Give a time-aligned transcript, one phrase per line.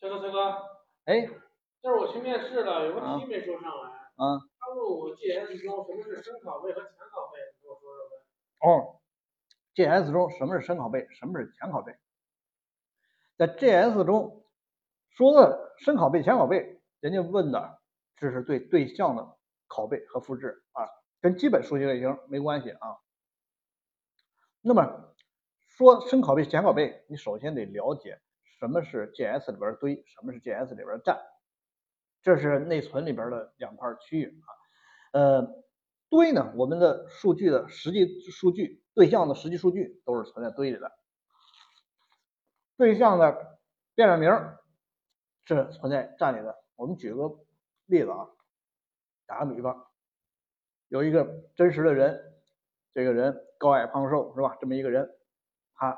[0.00, 0.38] 崔哥，崔哥，
[1.04, 1.28] 哎，
[1.82, 3.90] 这是我去面试了，有个啊题没说上来。
[4.16, 8.16] 嗯，他问我 GS 中什么是深拷贝和浅拷贝，你给我说说呗。
[8.60, 9.00] 哦
[9.74, 11.96] ，GS 中什么是深拷贝，什么是浅拷贝？
[13.36, 14.44] 在 GS 中
[15.10, 17.80] 说的深拷贝、浅拷贝，人家问的
[18.16, 19.36] 这是对对象的
[19.68, 20.88] 拷贝和复制啊，
[21.20, 22.98] 跟基本数据类型没关系啊。
[24.60, 25.14] 那么
[25.66, 28.20] 说深拷贝、浅拷贝，你首先得了解
[28.58, 31.18] 什么是 GS 里边堆，什么是 GS 里边的站，
[32.22, 34.48] 这是内存里边的两块区域啊。
[35.12, 35.48] 呃，
[36.10, 40.92] 堆呢，我们的数据的实际数据、对象的实际数据都是存在堆里的，
[42.76, 43.58] 对象的
[43.94, 44.30] 变量名
[45.44, 46.56] 是存在站里的。
[46.76, 47.28] 我们举个
[47.86, 48.28] 例子啊，
[49.26, 49.86] 打个比方，
[50.88, 52.20] 有一个真实的人，
[52.92, 54.56] 这个人高矮胖瘦是吧？
[54.60, 55.08] 这么一个人，
[55.74, 55.96] 他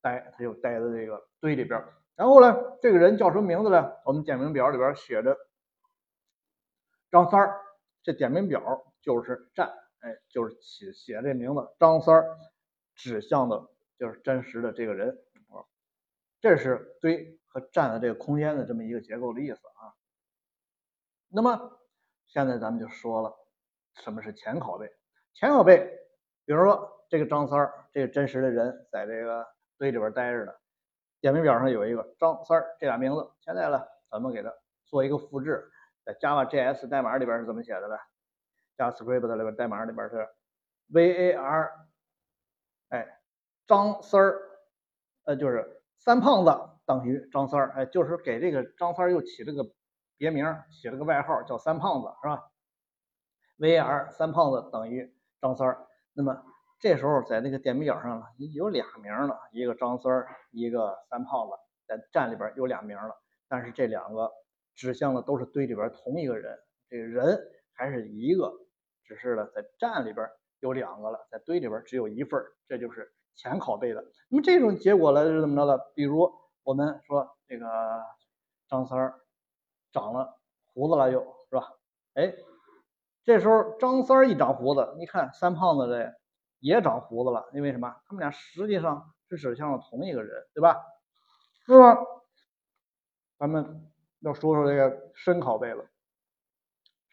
[0.00, 1.80] 待他就待在这个堆里边。
[2.16, 3.92] 然后呢，这个人叫什么名字呢？
[4.04, 5.36] 我们点名表里边写着
[7.12, 7.60] 张三儿，
[8.02, 12.36] 这点名表就是站，哎，就是写写这名字张三儿，
[12.96, 15.16] 指向的就是真实的这个人，
[16.40, 19.94] 这是堆和站的这个空间的这么一个结构的意思啊。
[21.28, 21.78] 那么
[22.26, 23.32] 现在咱们就说了，
[23.94, 24.90] 什么是前拷贝？
[25.34, 25.98] 前拷贝，
[26.44, 30.52] 比如说这个张三儿，这个真实的人在这个堆里边待着呢，
[31.20, 34.52] 点名表上有一个张三儿这俩名字，现在呢，咱们给它
[34.84, 35.70] 做一个复制，
[36.04, 37.96] 在 Java JS 代码里边是怎么写的呢
[38.76, 40.28] ？JavaScript 里边代码里边是
[40.92, 41.70] var，
[42.90, 43.20] 哎，
[43.66, 44.40] 张三儿，
[45.24, 46.50] 呃，就是三胖子
[46.84, 49.68] 等于张三儿，哎，就是给这个张三儿又起了个
[50.16, 52.50] 别名，起了个外号叫三胖子，是吧
[53.58, 56.44] ？var 三胖子等于张三儿，那么
[56.78, 61.52] 这时候在那个点名表上了有俩名了，一个张三儿，一个三胖子，
[61.86, 63.14] 在站里边有俩名了，
[63.48, 64.30] 但是这两个
[64.74, 67.40] 指向的都是堆里边同一个人，这个人
[67.72, 68.52] 还是一个，
[69.04, 70.28] 只是呢在站里边
[70.60, 74.04] 有两个了，在堆里边只有一份，这就是前拷贝的。
[74.28, 75.78] 那么这种结果呢是怎么着呢？
[75.94, 76.30] 比如
[76.62, 77.66] 我们说这个
[78.68, 79.14] 张三儿
[79.92, 80.38] 长了
[80.74, 81.72] 胡子了又是吧？
[82.14, 82.34] 哎，
[83.24, 86.12] 这时候张三儿一长胡子，你看三胖子这
[86.58, 87.94] 也长胡子了，因为什么？
[88.06, 90.82] 他们俩实际上是指向了同一个人，对吧？
[91.66, 91.96] 是吧？
[93.38, 93.90] 咱们
[94.20, 95.84] 要说说这个深拷贝了。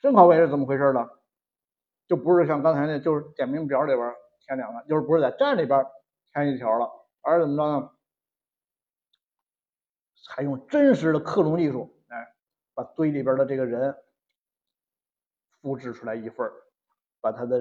[0.01, 1.09] 深拷贝是怎么回事呢？
[2.07, 4.13] 就不是像刚才那，就是点名表里边
[4.45, 5.85] 填两个，就是不是在站里边
[6.31, 6.89] 填一条了，
[7.21, 7.89] 而是怎么着呢？
[10.25, 12.35] 采用真实的克隆技术，哎，
[12.73, 13.95] 把堆里边的这个人
[15.61, 16.49] 复制出来一份，
[17.21, 17.59] 把他的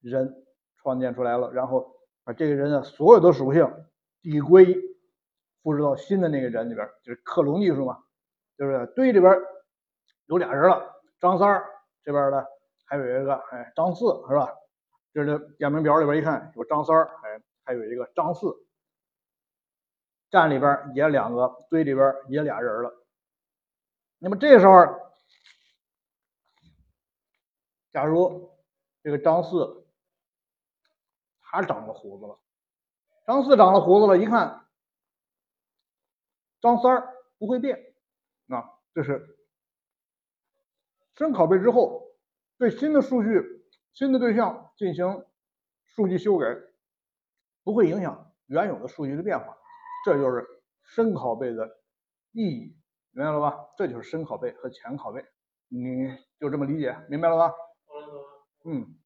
[0.00, 0.44] 人
[0.82, 3.72] 创建出来了，然后把这个人的所有的属性
[4.20, 4.76] 递归
[5.62, 8.02] 复制到新的那个人里边，就是克隆技术嘛，
[8.58, 9.32] 就是堆里边
[10.26, 11.64] 有俩人了，张三
[12.02, 12.46] 这边的
[12.84, 14.52] 还有一个哎张四是吧？
[15.14, 18.66] 这是点名表里边一看有张三儿，哎还有一个张四，
[20.30, 22.92] 站里边也两个，堆里边也俩人了。
[24.18, 24.74] 那么这时候，
[27.92, 28.50] 假如
[29.02, 29.81] 这个张四
[31.52, 32.38] 他长了胡子了，
[33.26, 34.66] 张四长了胡子了，一看
[36.62, 37.94] 张三儿不会变，
[38.48, 39.38] 啊，这是
[41.14, 42.08] 深拷贝之后
[42.56, 45.26] 对新的数据、新的对象进行
[45.84, 46.46] 数据修改，
[47.62, 49.54] 不会影响原有的数据的变化，
[50.06, 50.46] 这就是
[50.82, 51.80] 深拷贝的
[52.32, 52.76] 意义，
[53.10, 53.68] 明白了吧？
[53.76, 55.22] 这就是深拷贝和浅拷贝，
[55.68, 57.54] 你就这么理解，明白了吧？
[58.64, 59.01] 嗯。